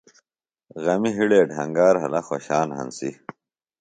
[0.83, 3.09] غمِ ہِڑے ڈھنگا رھلہ خوۡشان ہنسی۔